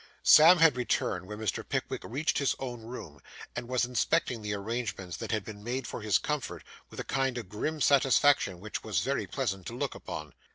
Sam 0.23 0.57
had 0.57 0.77
returned 0.77 1.27
when 1.27 1.37
Mr. 1.37 1.63
Pickwick 1.63 2.01
reached 2.03 2.39
his 2.39 2.55
own 2.57 2.81
room, 2.81 3.21
and 3.55 3.67
was 3.67 3.85
inspecting 3.85 4.41
the 4.41 4.55
arrangements 4.55 5.15
that 5.17 5.29
had 5.31 5.43
been 5.45 5.63
made 5.63 5.85
for 5.85 6.01
his 6.01 6.17
comfort, 6.17 6.63
with 6.89 6.99
a 6.99 7.03
kind 7.03 7.37
of 7.37 7.49
grim 7.49 7.79
satisfaction 7.79 8.59
which 8.59 8.83
was 8.83 9.01
very 9.01 9.27
pleasant 9.27 9.67
to 9.67 9.77
look 9.77 9.93
upon. 9.93 10.33